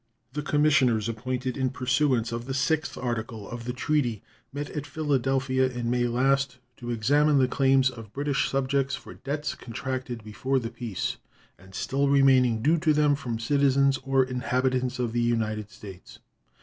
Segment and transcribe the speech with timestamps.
[0.33, 5.69] The commissioners appointed in pursuance of the 6th article of the treaty met at Philadelphia
[5.69, 10.71] in May last to examine the claims of British subjects for debts contracted before the
[10.71, 11.17] peace
[11.59, 16.17] and still remaining due to them from citizens or inhabitants of the United States.